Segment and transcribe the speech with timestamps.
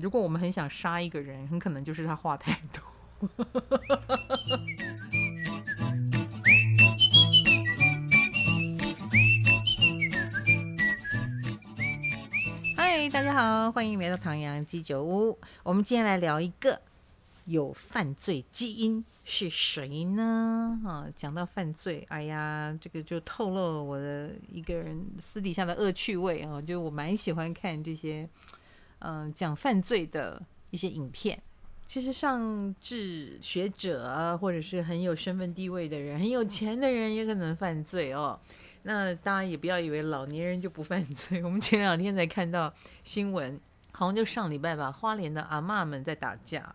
[0.00, 2.82] 如果我们很想杀一个人，很可能就是他话太多。
[12.74, 15.38] 嗨，大家好，欢迎来到唐阳鸡酒屋。
[15.62, 16.80] 我们今天来聊一个
[17.44, 20.80] 有犯罪基因是谁呢？
[20.86, 28.26] 啊，讲到犯罪，哎呀，这个就透露了我的一个人私底下的恶趣味啊，就我蛮喜欢看这些。
[29.00, 30.40] 嗯，讲犯罪的
[30.70, 31.40] 一些影片，
[31.86, 38.38] 其实上至学者啊，或者是很有身份地位的人，很有钱的人也可能犯罪哦。
[38.82, 41.42] 那大家也不要以为老年人就不犯罪。
[41.44, 42.72] 我们前两天才看到
[43.04, 43.58] 新闻，
[43.92, 46.74] 好像就上礼拜吧，花莲的阿嬷们在打架，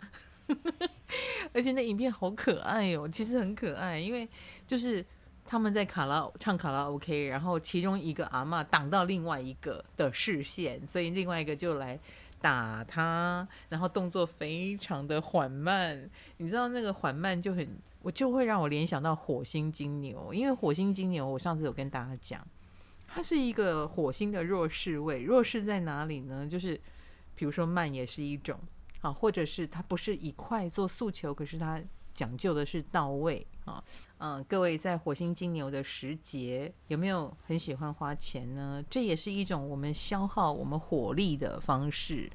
[1.54, 4.28] 而且那影片好可爱哦，其实很可爱，因为
[4.68, 5.06] 就是。
[5.48, 12.00] 他们在卡拉唱卡拉 OK，然后其中一个阿嬷挡到另外一个的视线，所以另外一个就来
[12.42, 16.10] 打他，然后动作非常的缓慢。
[16.38, 22.46] 你知道那个缓慢就很，我就会让我联想到火星金牛，因为火星金牛，我上次有跟大家讲，
[23.08, 26.48] 它是一个火星的弱势位，弱势在哪里呢？
[26.48, 26.80] 就是
[27.36, 28.60] 比如说慢也是一种，
[29.02, 31.80] 啊，或者是它不是以快做诉求，可是它
[32.16, 33.84] 讲究的是到位啊。
[34.18, 38.84] 嗯，各位在火星金牛的时节有没有很喜欢花钱呢？
[38.90, 42.32] 这也是一种我们消耗我们火力的方式。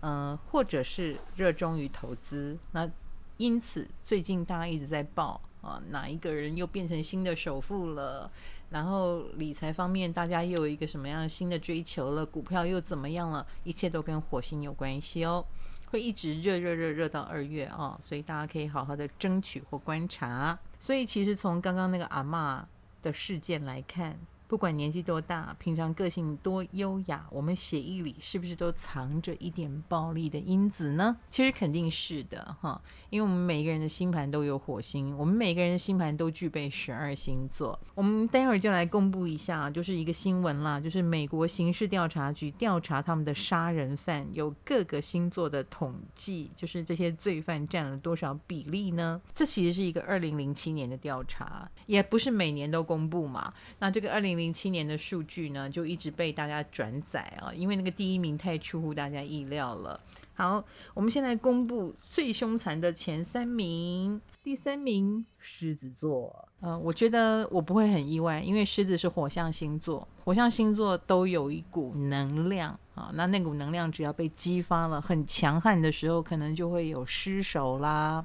[0.00, 2.56] 嗯，或者是热衷于投资。
[2.70, 2.88] 那
[3.36, 8.30] 因此最近大家一直在报啊，哪一个人又变成新的首富了？
[8.70, 12.24] 然后理财方面大家又有一个什么样新的追求了？
[12.24, 13.44] 股票又怎么样了？
[13.64, 15.44] 一切都跟火星有关系哦，
[15.90, 20.58] 会一直热热热热到二月啊，所以大家可以好好的争取或观察。
[20.78, 22.62] 所以，其实从刚刚那个阿嬷
[23.02, 24.18] 的事件来看。
[24.48, 31.14] 不管年纪多大，平常个性多优雅，我们血液里是不是都藏着一点暴力的因子呢？
[31.30, 37.78] 其实肯定是的，哈，因为我们每个人的星盘都有火星，我们每个人的星盘都具备十二星座。
[37.94, 49.20] 我们待会儿就来公布一下，就是一个新闻啦，就是美国刑事调查局调查他们的杀人犯，有各个星座的统计，就是这些罪犯占了多少比例呢？
[49.34, 53.52] 这其实是一个二零零七年的调查，也不是每年都公布嘛。
[53.78, 60.00] 那这个二零零七年的数据呢，就一直被大家转载啊，因为那个第一名太出乎大家意料了。
[60.34, 64.20] 好，我们现在公布最凶残的前三名。
[64.44, 66.48] 第三名，狮子座。
[66.60, 73.10] 呃，我觉得我不会很意外，因为狮子是火象星座，火象星座都有一股能量啊。
[73.14, 78.24] 那那股能量只要被激发了，很强悍的时候，可能就会有失手啦，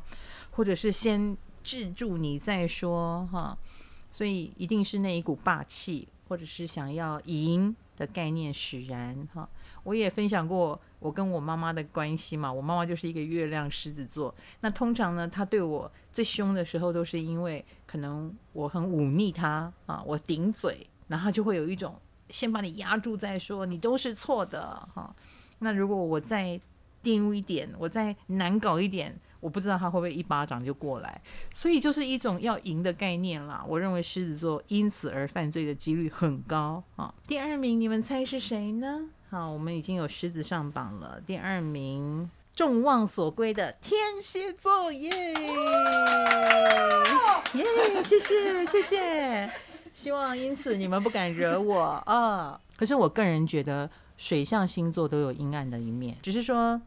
[0.51, 3.57] 或者是先制住你再说哈。
[4.13, 9.49] 所以一定是那一股霸气，或者是想要赢的概念使然哈。
[9.83, 14.33] 我也分享过我跟我妈妈的关系嘛，我妈妈就是一个月亮狮子座。
[14.61, 21.99] 那通常呢，她对我最凶的时候，都是因为可能我很忤逆她啊，我顶嘴，然后就会有一种
[22.29, 25.13] 先把你压住再说，你都是错的哈。
[25.59, 26.59] 那如果我在
[27.03, 29.15] 丢一点，我再难搞一点。
[29.39, 31.21] 我不知道他会不会一巴掌就过来，
[31.53, 33.61] 所以就是一种要赢的概念啦。
[33.67, 37.13] 我认为狮子座因此而犯罪的几率很高啊。
[37.27, 39.09] 第二名，你们猜是谁呢？
[39.29, 41.19] 好，我们已经有狮子上榜了。
[41.27, 45.09] 第二名，众望所归的天蝎座耶！
[47.53, 47.65] 耶，
[48.05, 49.51] 谢谢谢谢。
[49.93, 52.57] 希望因此你们不敢惹我啊。
[52.77, 56.81] 可是我个人觉得水象星座都有阴暗的一面，只是说。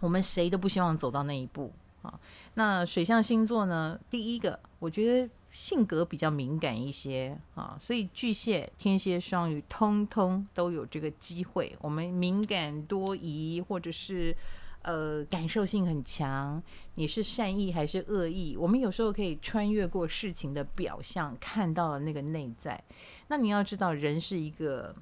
[0.00, 2.20] 我们谁都不希望走到那一步啊。
[2.54, 3.98] 那水象星座呢？
[4.10, 11.74] 第一个，我觉得性格比较敏感一些啊，所以巨蟹、天蝎、双鱼通通都有这个机会。
[11.80, 14.36] 我们敏感多疑，或者是
[14.82, 16.62] 呃感受性很强。
[16.94, 18.56] 你是善意还是恶意？
[18.56, 22.82] 我们有时候可以穿越过事情的表象，看到了那个内在。
[23.28, 24.94] 那你要知道，人是一个。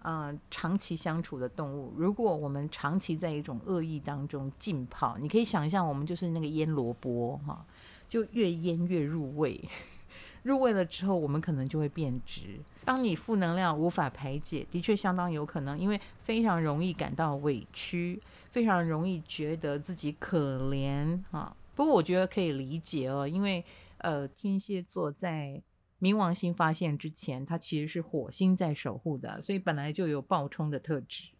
[0.00, 7.64] 呃，长期相处的动物，如果我们长期在一种恶意当中浸泡，你可以想象，我们就是那个腌萝卜哈，
[8.08, 9.60] 就越腌越入味，
[10.44, 12.60] 入味了之后，我们可能就会变质。
[12.84, 21.54] 当你负能量无法排解，的确相当有可能，因为非常容易感到委屈，非常容易觉得自己可怜啊。
[21.74, 23.64] 不过我觉得可以理解哦，因为
[23.98, 25.60] 呃，天蝎座在。
[26.00, 31.30] 冥王星发现之前，它其实是火星在守护的，所以本来就有暴冲的特质。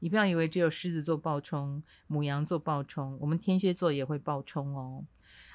[0.00, 5.04] 你不要以为只有狮子座暴冲，母羊座暴冲，我们天蝎座也会暴冲哦。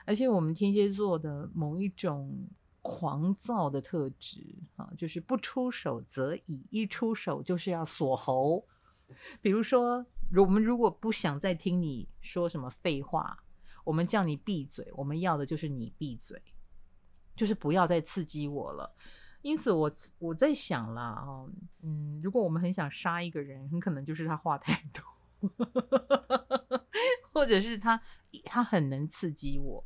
[0.06, 2.50] 而且我们天蝎座的某一种
[2.82, 8.68] 狂躁的特质啊，就是不出手则已，一出手就是要锁喉。
[9.42, 10.06] 比如说
[10.36, 13.42] 我们如果不想再听你说什么废话，
[13.86, 14.92] 我们叫你闭嘴。
[14.96, 16.42] 我们要的就是你闭嘴，
[17.36, 18.92] 就是不要再刺激我了。
[19.42, 21.50] 因此我，我在想啦，哦，
[21.82, 25.50] 嗯，如果我们很想杀一个人，很可能就是他话太多，
[27.34, 28.02] 或者是他
[28.46, 29.84] 他很能刺激我，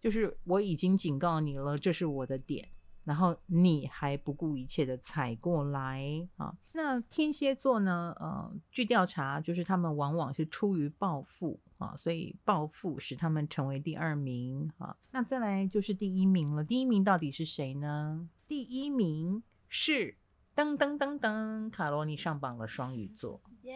[0.00, 2.68] 就是我已经警告你了，这是我的点。
[3.02, 6.04] 然后你还不顾一切的踩过来
[6.36, 6.54] 啊？
[6.72, 8.14] 那天蝎座呢？
[8.20, 14.96] 呃，据调查，就是他们往往是出于报复啊，所以暴富使他们成为第二名啊。
[15.10, 18.28] 那再来就是第一名了，第一名到底是谁呢？
[18.46, 20.16] 第一名是
[20.54, 23.74] 噔噔噔噔，卡罗尼上榜了，双鱼座，耶！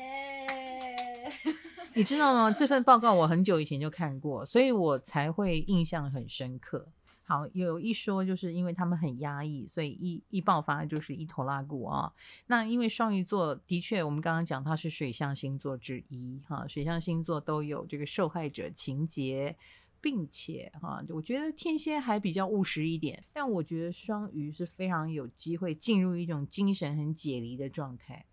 [1.95, 2.51] 你知道吗？
[2.51, 6.89] 这份报告我很久以前就看过，所以我才会印象很深刻。
[7.27, 12.13] 好，有一说就是因为他们很压抑，所以一一爆发就是一头拉库啊。
[12.47, 19.57] 那因为双鱼座的确，我们刚刚讲它是水象星座之一哈，水象星座都有这个受害者情节，
[20.03, 28.27] 并且哈，我觉得天蝎还比较务实一点，但我觉得双鱼是非常有机会进入一种精神很解离的状态，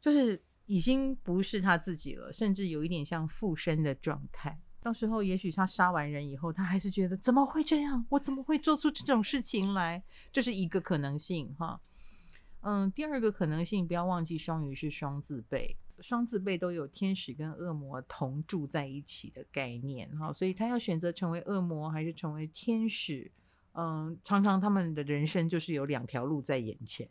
[0.00, 4.60] 就是已经不是他自己了，甚至有一点像附身的状态。
[4.82, 8.04] 到时候，也许他杀完人以后，他还是觉得怎么会这样？
[8.08, 10.02] 我怎么会做出这种事情来？
[10.32, 11.80] 这是一个可能性，哈。
[12.62, 20.32] 嗯，第二个可能性，不要忘记双鱼是双字辈，双字辈都有天使跟恶魔同住在一起的概念，哈。
[20.32, 23.30] 所以他要选择成为恶魔还是成为天使，
[23.72, 27.06] 嗯，常常他们的人生就是有两条路在眼前。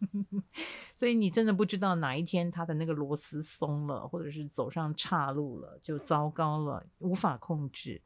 [0.96, 8.00] 所以你真的不知道哪一天他的那个螺丝松了，或者是走上岔路了，就糟糕了，无法控制。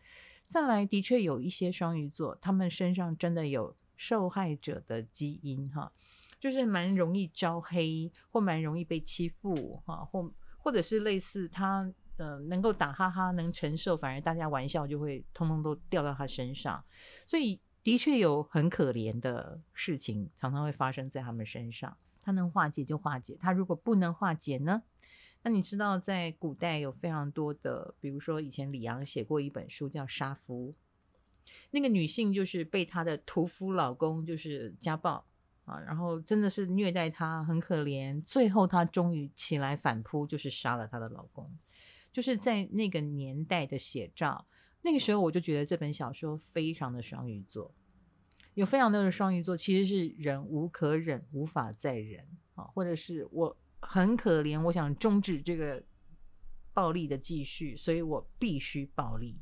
[0.47, 5.93] 再来，的确有一些双鱼座，他们身上真的有受害者的基因，哈，
[6.39, 16.85] 就是蛮容易招黑，或蛮容易被欺负，哈，或或者是类似他，呃，能够打哈哈，能承受，反而大家玩笑就会通通都掉到他身上，
[17.27, 17.61] 所以。
[17.85, 21.97] 的确有很可怜的事情，常常会发生在他们身上。
[22.23, 24.83] 他能化解就化解，他如果不能化解呢？
[25.43, 30.75] 那你知道，在古代有非常多的，比如说以前李阳写过一本书叫《杀夫》，
[31.73, 35.23] 那个女性就是被她的屠夫老公就是家暴
[35.67, 38.23] 啊，然后真的是虐待她，很可怜。
[38.25, 41.55] 最后她终于起来反扑，就是杀了她的老公，
[42.11, 44.47] 就是在那个年代的写照。
[44.85, 47.75] 那个时候我就觉得这本小说非常的双鱼座，
[48.53, 52.23] 有非常多的双鱼座，其实是忍无可忍，无法再忍
[52.55, 55.83] 啊，或者是我很可怜，我想终止这个
[56.75, 59.41] 暴力的继续，所以我必须暴力。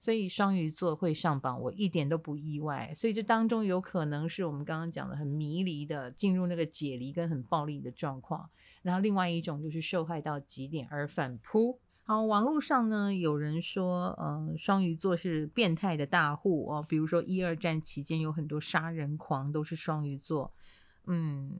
[0.00, 2.94] 所以双鱼座会上榜，我一点都不意外。
[2.96, 8.48] 所以这当中有可能是我们刚刚讲的很迷离的，进入那个解离跟很暴力的状况，
[8.80, 11.78] 然后另外一种就是受害到极点而反扑。
[12.04, 20.52] 好，网络上呢有人说，呃，双鱼座是变态的大户哦，比如说一二战期间有很多杀人狂都是双鱼座。
[21.06, 21.56] 嗯，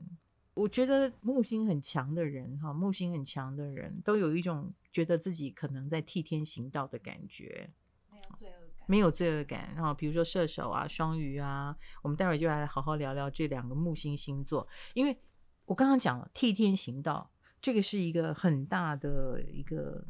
[0.53, 7.69] 我觉得木星很强的人，哈，木星很强的人都有一种觉得自己可能在替天行道的感觉，
[8.11, 9.73] 没有罪恶感，没有罪恶感。
[9.75, 15.17] 然后比如说射手啊、双鱼啊，我们待会儿就来好好聊聊这两个木星星座，因为
[15.65, 17.31] 我刚刚讲了替天行道，
[17.61, 20.05] 这个是一个很大的一个。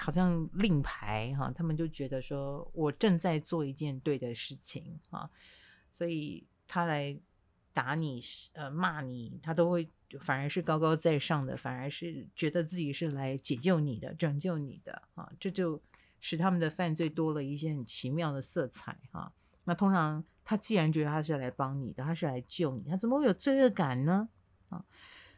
[0.00, 5.28] 好像令牌哈，他们就觉得说我正在做一件对的事情啊，
[5.92, 7.14] 所以他来
[7.74, 8.22] 打你
[8.54, 9.86] 呃骂你，他都会
[10.18, 15.80] 反而是高高在上的，反而是觉得自己是来解救你的、拯救你的啊，这就
[16.18, 19.30] 使他们的犯罪多了一些很奇妙的色彩哈。
[19.64, 24.28] 那通常他既然觉得他是来帮你的，他是来救你，他怎么会有罪恶感呢？
[24.70, 24.82] 啊，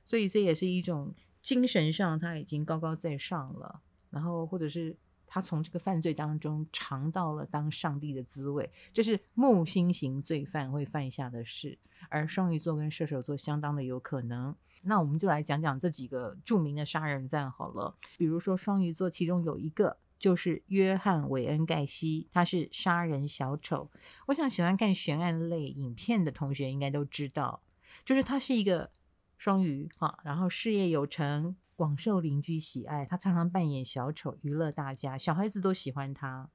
[0.04, 3.80] 所以这也是一种精神上他已经高高在上了。
[4.12, 4.94] 然后，或者是
[5.26, 11.78] 他从这个犯罪当中尝到了当上帝的滋味，这是木星型罪犯会犯下的事。
[12.08, 14.54] 而双鱼座跟射手座相当的有可能。
[14.82, 17.94] 那我们就来讲讲这几个著名的杀人犯好了。
[18.18, 23.88] 比如说双鱼座，其中有一个就是约翰·韦恩·盖西，他是杀人小丑。
[24.26, 27.62] 我想喜欢看悬案类影片的同学应该都知道，
[28.04, 28.90] 就是他是一个
[29.38, 31.56] 双鱼哈，然后事业有成。
[31.82, 36.48] 广受邻居喜爱，他常常扮演小丑娱乐大家，小孩子都喜欢他。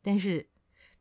[0.00, 0.48] 但是，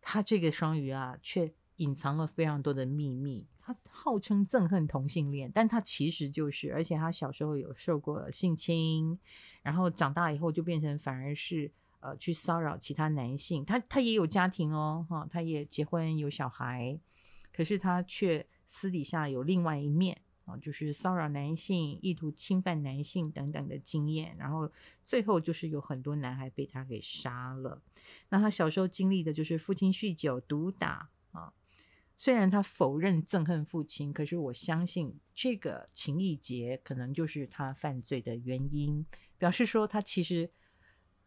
[0.01, 3.45] 他这个双鱼啊，却隐藏了非常多的秘密。
[3.59, 9.19] 他号称憎恨同性恋，但他其实就是，而且他小时候有受过性侵，
[9.61, 13.63] 然后长大以后就变成反而是呃去骚扰其他男性。
[13.63, 16.99] 他他也有家庭哦，哈，他也结婚有小孩，
[17.53, 20.19] 可是他却私底下有另外一面。
[20.57, 24.71] 就是骚扰男性、意图侵犯男性等等的经验，然后
[25.03, 27.81] 最后就是有很多男孩被他给杀了。
[28.29, 31.53] 那他小时候经历的就是父亲酗酒、毒打啊。
[32.17, 39.05] 虽然他否认憎恨父亲，可是我相信这个情意结可能就是他犯罪的原因。
[39.37, 40.49] 表示说他其实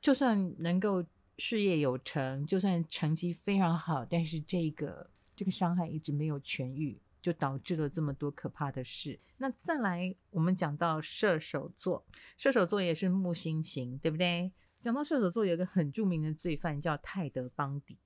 [0.02, 1.02] 就算能够
[1.38, 9.18] 事业有成，就算成绩非常好，但是这个这个伤害一直没有痊愈，就导致了这么多可怕的事。
[9.38, 12.04] 那再来，我们讲到射手座，
[12.36, 14.52] 射手座也是木星型，对不对？
[14.80, 17.96] 讲到射手座，有一个很著名的罪犯叫泰德·邦迪。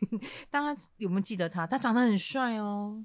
[0.50, 1.66] 大家有没有记得他？
[1.66, 3.04] 他长得很帅哦，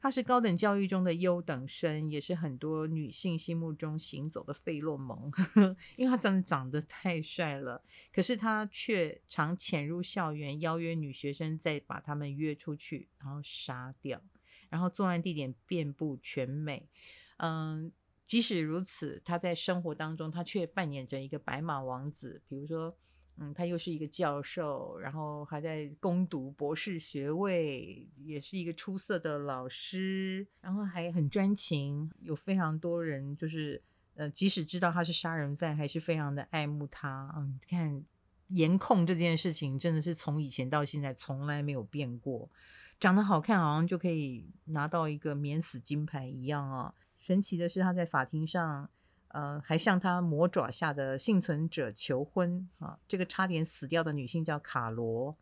[0.00, 5.30] 他是高等教育中的优等生，也是很多女性心目中行走的费洛蒙，
[5.96, 7.84] 因为他真的长得太帅了。
[8.10, 14.22] 可是他却常潜入校园，邀约女学生，再把她们约出去，然后杀掉。
[14.70, 16.88] 然后作案地点遍布全美。
[17.36, 17.92] 嗯，
[18.26, 22.96] 即使如此，他在生活当中，他却扮演着一个白马王子，比如说。
[23.42, 33.82] 嗯，他又是一个教授，然后还在攻读博士学位，也是一个出色的老师，然后还很专情，有非常多人就是，
[34.14, 37.32] 呃，即使知道他是杀人犯，还是非常的爱慕他。
[37.34, 38.04] 嗯，你看
[38.48, 42.50] 颜控这件事情真的是从以前到现在从来没有变过，
[42.98, 46.94] 长得好看好像就可以拿到一个免死金牌一样啊！
[47.18, 48.90] 神奇的是他在法庭上。
[49.32, 52.98] 呃，还向他魔爪下的幸存者求婚啊！
[53.08, 55.36] 这个差点死掉的女性叫卡罗，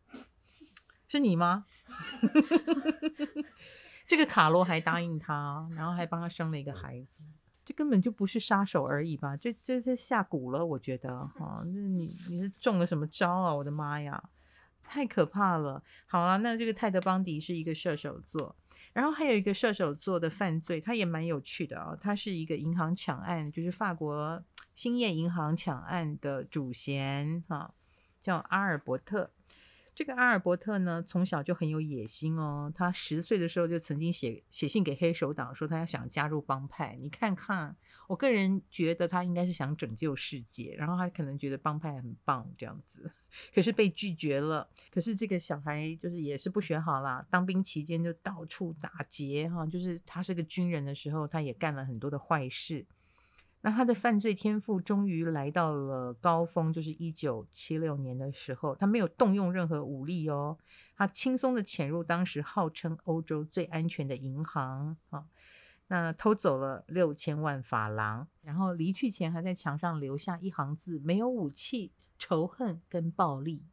[1.07, 1.65] 是你吗？
[4.05, 7.23] 这个卡罗还答应他，然后还帮他生了一个孩子。
[7.65, 9.37] 这根本就不是杀手而已吧？
[9.37, 13.53] 这这这下蛊了，我觉得哈，那你你是中了什么招啊？
[13.53, 14.29] 我的妈呀！
[14.83, 15.83] 太可怕了！
[16.07, 18.55] 好啊，那这个泰德·邦迪是一个射手座，
[18.93, 21.99] 然后还有一个射手座的犯罪，他也蛮有趣的啊、哦。
[22.01, 24.43] 他是一个银行抢案，就是法国
[24.75, 27.73] 兴业银行抢案的主嫌哈、
[28.21, 29.31] 叫阿尔伯特。
[29.99, 32.71] 这个阿尔伯特呢，从小就很有野心哦。
[32.73, 36.97] 他十岁的时候就曾经写写信给黑手党，说他要想加入帮派。
[37.01, 37.75] 你看看，
[38.07, 43.11] 我个人觉得他应该是想拯救世界，然后他可能觉得帮派很棒这样子，
[43.53, 44.69] 可是被拒绝了。
[44.89, 52.85] 可是这个小孩就是也是不学好啦，当兵期间就到处打劫哈，就是他是个军人的时候，他也干了很多的坏事。
[53.61, 60.57] 那他的犯罪天赋终于来到了高峰，就是一九七六年的时候，他没有动用任何武力哦，
[60.95, 65.25] 他轻松的潜入当时号称欧洲最安全的银行啊，
[65.87, 73.65] 那偷走了六千万法郎，然后离去前还在墙上留下一行字：没有武器、仇恨跟暴力。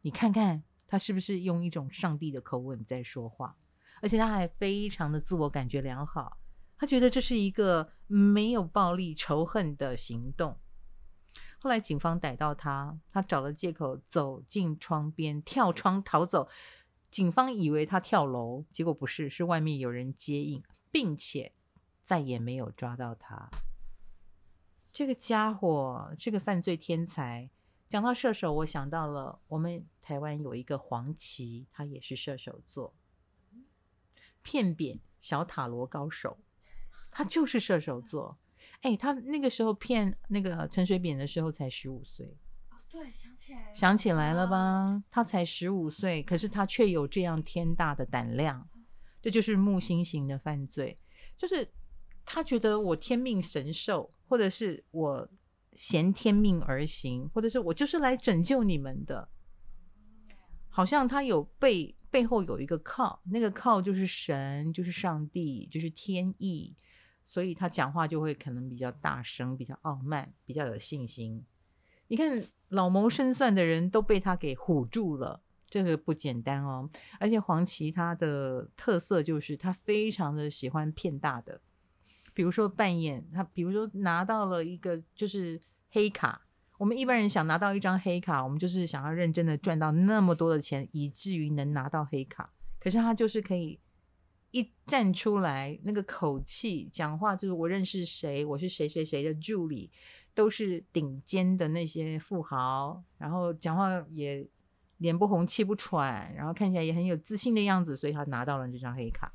[0.00, 3.56] 你看看他是不是用一种上帝的口吻在说话，
[4.00, 6.38] 而且他还非常的自我感觉良好。
[6.76, 10.58] 他觉得这是一个没有暴力仇恨的行动。
[11.58, 16.48] 后来警方逮到他，他找了借口走进窗边，跳窗逃走。
[17.10, 21.52] 警方以为他跳楼，结果不是，是外面有人接应，并且
[22.04, 23.48] 再也没有抓到他。
[24.92, 27.48] 这个家伙，这个犯罪天才。
[27.88, 32.94] 讲到射手，我想到了我们台湾有一个黄琦，他也是射手座，
[34.42, 36.38] 骗扁小塔罗高手。
[37.12, 38.36] 他就是射手座，
[38.80, 42.26] 哎，他那个时候骗那个陈水扁的时候才十五岁，
[42.70, 45.04] 哦，对，想起来了，想起来了吧？
[45.10, 48.66] 他才十五岁，可是他却有这样天大的胆量，
[49.20, 50.96] 这就是木星型的犯罪，
[51.36, 51.70] 就是
[52.24, 55.28] 他觉得我天命神授，或者是我
[55.74, 59.28] 嫌天命而行，或者是我就是来拯救你们的，
[60.70, 66.74] 好像他有背背后有一个靠，那个靠就是神，就是上帝，就是天意。
[67.24, 71.44] 所以他讲话就会可能比较大声，比较傲慢，比较有信心。
[72.08, 76.90] 你看老谋深算的人都被他给唬住了，这个不简单哦。
[77.18, 81.60] 而且黄琦他的特色就是他非常的喜欢骗大的，
[82.34, 85.60] 比如说扮演他，比如说拿到了一个就是
[85.90, 86.42] 黑卡，
[86.76, 92.52] 我们一般人想拿到一张黑卡，我们就是想要认真的赚到那么多的钱，以至于能拿到黑卡。
[92.78, 93.78] 可是他就是可以。
[94.52, 99.90] 一站出来，那个口气讲话就是我认识谁，我是谁谁谁的助理，
[100.34, 104.46] 都是顶尖的那些富豪，然后讲话也
[104.98, 109.32] 脸不红气不喘，然后看起来也很有自信的样子，所以他拿到了这张黑卡。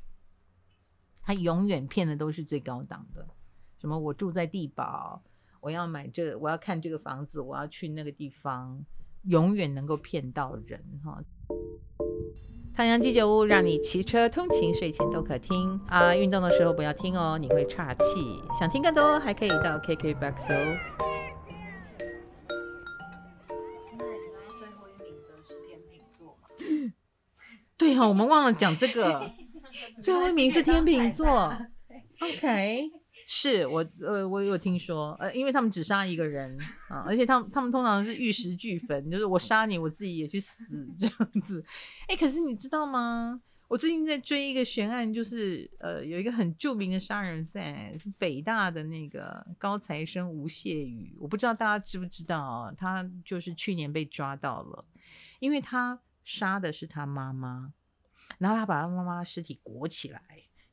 [1.20, 3.28] 他永远骗的都是最高档的，
[3.78, 5.22] 什么我住在地堡，
[5.60, 8.82] 我要买这，我要看这个房子，我要去那个地方，
[9.24, 11.22] 永远能够骗到人哈。
[12.78, 18.04] 唐阳鸡酒屋让你骑车通勤、睡前都可听啊，运动的时候不要听哦，你会岔气。
[18.56, 20.78] 想听更多，还可以到 KKBOX 哦。
[23.82, 26.46] 现在你知道最后一名的是天秤座吗？
[27.76, 29.28] 对哈、哦，我们忘了讲这个，
[30.00, 31.26] 最后一名是天秤座。
[32.20, 32.92] OK。
[33.30, 36.58] 是我呃，我有听说，呃，因为他们只杀一个人
[36.88, 40.64] 啊，而且他们他们通常是玉石俱焚，就是我杀你，我自己也去死
[40.98, 41.62] 这样子。
[42.06, 43.38] 哎、可是你知道吗？
[43.68, 47.62] 我最近在追一个悬案，就是呃，有一个很著名的杀人犯，
[48.16, 52.72] 北大的那个高材生吴谢宇，我不知道大家知不知道？
[52.78, 54.82] 他就是去年被抓到了，
[55.38, 57.74] 因为他杀的是他妈妈，
[58.38, 60.22] 然后他把他妈妈尸体裹起来。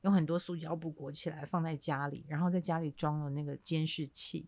[0.05, 4.47] 用很多塑胶布裹起来，放在家里，然后在家里装了那个监视器，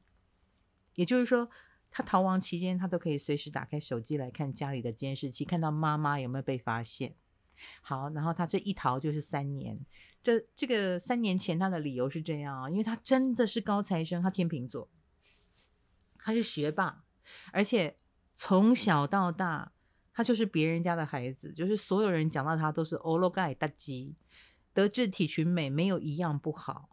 [0.94, 1.50] 也就是说，
[1.90, 7.16] 他逃亡期间，他都可以随时打开手机来看家里的监视器，看到妈妈有没有被发现。
[7.82, 9.80] 好，然后他这一逃就是三年。
[10.22, 14.88] 这这个三年前他的理由是这样啊，因为他真的是高材生，他天秤座，
[16.20, 17.04] 他是学霸，
[17.52, 17.96] 而且
[18.36, 19.72] 从小到大
[20.14, 24.14] 他就是别人家的孩子，就是所有人讲到他都是欧罗盖大吉。
[24.78, 26.90] 德智体群美没有一样不好，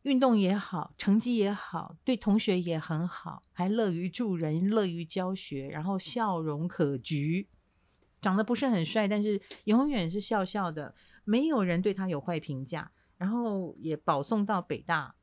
[0.00, 7.46] 运动也好，成绩也好，对同学也很好，还乐于助人，乐于教学，然后笑容可掬，
[8.22, 15.14] 长得不是很帅，但是永远是笑笑的，没有人对他有坏评价，然后也保送到北大，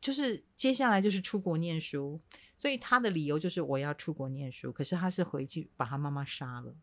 [0.00, 2.18] 就是接下来就是出国念书，
[2.56, 6.74] 所以他的理由就是我要出国念书，可是他是回去把他妈妈杀了，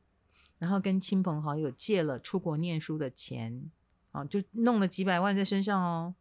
[0.60, 3.72] 然后跟亲朋好友借了出国念书的钱。
[4.12, 6.14] 啊，就弄了几百万在身上哦，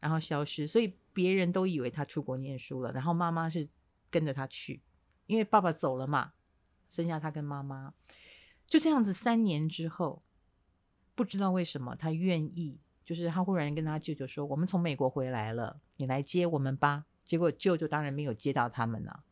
[0.00, 3.68] 然后消失，所以别人都以为他出国念书了，然后妈妈是
[4.10, 4.82] 跟着他去，
[5.26, 6.32] 因为爸爸走了嘛，
[6.88, 7.94] 剩下他跟妈妈，
[8.66, 10.22] 就这样子三年之后，
[11.14, 19.24] 不知道为什么他愿意，就是他忽然跟他舅舅说：“我们从美国回来了，你来接我们吧。”结果舅舅当然没有接到他们了，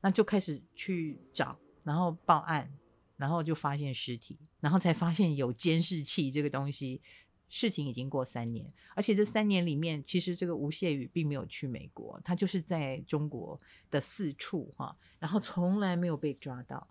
[0.00, 2.72] 那就开始去找，然后报案，
[3.18, 7.02] 然后就发现尸体，然后才发现有监视器这个东西。
[7.48, 16.88] 事情已经过三年，而且这三年里面，其实这个吴谢宇并没有去美国，他就是在中国的四处哈，然后从来没有被抓到，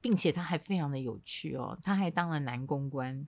[0.00, 3.26] 并且他还非常的有趣哦，他还当了男公关，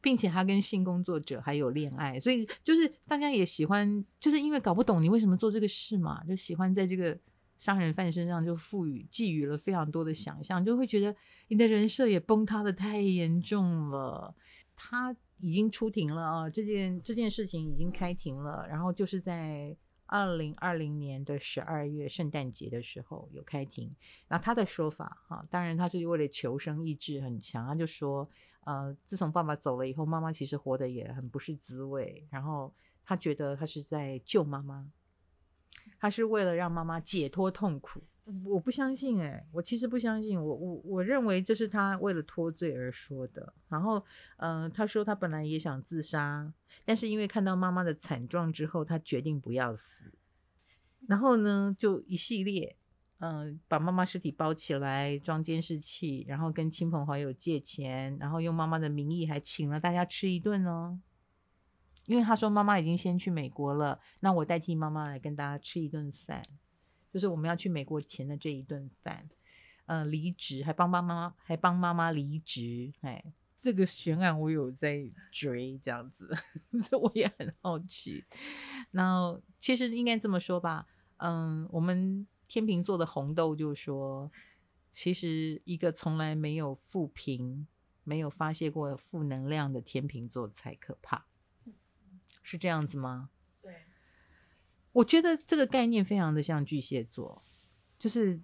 [0.00, 7.18] 并且他跟性工作者还有恋爱，所以就是大家也喜欢，就是因为搞不懂你为什么做这个事嘛，就喜欢在这个。
[7.58, 11.14] 杀人犯身上就赋予寄予了非常多的想象，就会觉得
[11.48, 14.34] 你的人设也崩塌的太严重了。
[14.76, 23.92] 他已经出庭了啊，这件这件事情已经开庭了，然后就是在二零二零年的十二月圣诞节的时候有开庭。
[24.28, 28.28] 那他的说法哈，当然他是为了求生意志很强，他就说，
[28.64, 32.72] 呃，自从爸爸走了以后，妈妈其实活得也很不是滋味，然后
[33.04, 34.88] 他觉得他是在救妈妈。
[35.98, 38.00] 他是为了让妈妈解脱痛苦，
[38.44, 43.52] 我不相信哎、我其实不相信，我我我认为这是他为了脱罪而说的。
[43.68, 44.04] 然后，
[44.36, 46.52] 嗯、他说他本来也想自杀，
[46.84, 50.12] 但是因为看到妈妈的惨状之后，他决定不要死。
[51.06, 52.76] 然后呢，就一系列，
[53.20, 60.98] 嗯、把妈妈尸体包起来，装监视器，然后跟亲朋好友借钱，然后用妈妈的名义还请了大家吃一顿哦。
[62.08, 66.42] 因为他说妈妈已经先去美国了，那我代替妈妈来跟大家吃一顿饭，
[67.12, 69.28] 就是我们要去美国前的这一顿饭。
[69.84, 73.22] 嗯、呃，离职还帮妈妈还帮妈妈离职，哎，
[73.60, 76.34] 这个悬案我有在追，这样子，
[76.82, 78.24] 所以我也很好奇。
[78.90, 80.86] 然后其实应该这么说吧，
[81.18, 84.32] 嗯，我们天秤座的红豆就说，
[84.92, 87.66] 其实一个从来没有负评、
[88.02, 91.26] 没有发泄过负能量的天秤座才可怕。
[92.50, 93.28] 是这样子吗？
[93.60, 93.74] 对，
[94.92, 97.42] 我觉得这个概念非常的像巨蟹座，
[97.98, 98.40] 就是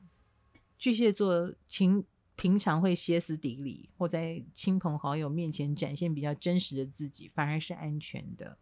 [0.77, 2.05] 巨蟹座情
[2.37, 8.59] 平常会歇斯底里，或在亲朋好友面前展现比较真实的自己，反而是安全的。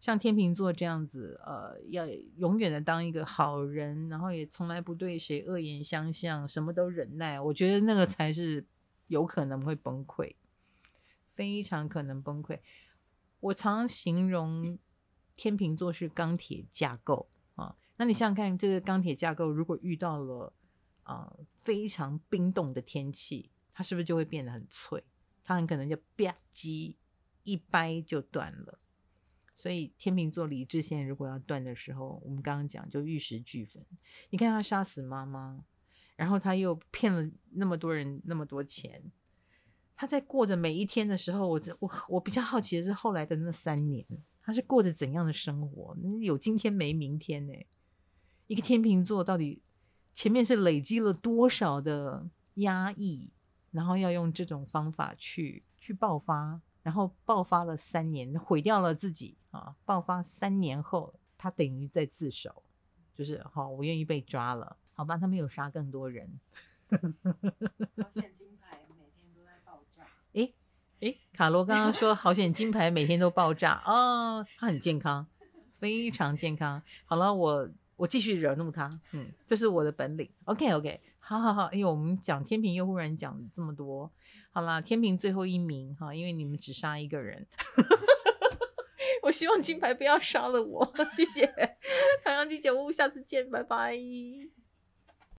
[0.00, 8.64] 像天秤座这样子，呃，要永远的当一个好人，然后也从来不对谁恶言相向，什么都忍耐，我觉得那个才是
[9.08, 10.34] 有可能会崩溃，
[11.34, 12.60] 非常可能崩溃。
[13.44, 14.78] 我常常形容
[15.36, 20.50] 天秤座是钢铁架构啊，那你想想看，这个钢铁架构如果遇到了
[21.02, 25.04] 啊非常冰冻的天气，它是不是就会变得很脆？
[25.42, 26.96] 它很可能就吧唧
[27.42, 28.78] 一掰就断了。
[29.54, 33.84] 所以天秤座理智线如果要断的时候，我们刚刚讲就玉石俱焚。
[34.30, 35.62] 你看他杀死妈妈，
[36.16, 39.12] 然后他又骗了那么多人那么多钱，
[39.96, 44.04] 他在过着每一天的时候，我我我比较好奇的是后来的那三年，
[44.42, 45.96] 他是过着怎样的生活？
[46.20, 47.52] 有今天没明天呢？
[48.46, 49.62] 一个天秤座到底
[50.12, 53.30] 前面是累积了多少的压抑，
[53.70, 59.74] 然后要用这种方法去去爆发，然后爆发了三年，毁掉了自己啊！
[59.84, 62.62] 爆发三年后，他等于在自首，
[63.14, 65.16] 就是好，我愿意被抓了，好吧？
[65.16, 66.28] 他没有杀更多人。
[71.00, 75.26] 诶，卡罗刚刚说好险，金牌每天都爆炸哦，他很健康，
[75.78, 76.82] 非常健康。
[77.04, 80.28] 好了，我我继续惹怒他，嗯，这是我的本领。
[80.44, 84.10] OK OK，好好好，因为我们讲天平又忽然讲这么多，
[84.50, 87.46] 好了，天平最后一名哈，因为你们只杀一个人，
[89.22, 91.46] 我希望金牌不要杀了我，谢谢。
[92.24, 93.98] 唐阳鸡酒屋，下次见，拜拜。